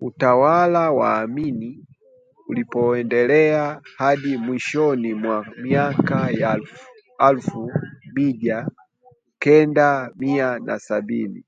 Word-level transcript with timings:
Utawala 0.00 0.90
wa 0.90 1.14
Amin 1.20 1.84
ulipoendelea 2.48 3.80
hadi 3.96 4.36
mwishoni 4.36 5.14
mwa 5.14 5.46
miaka 5.62 6.30
ya 6.30 6.60
alfu 7.18 7.72
mija 8.14 8.68
kenda 9.38 10.12
mia 10.16 10.58
na 10.58 10.78
sabini 10.78 11.44